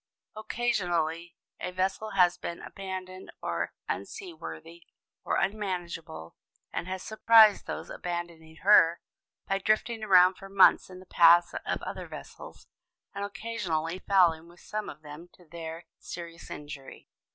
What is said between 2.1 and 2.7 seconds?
has been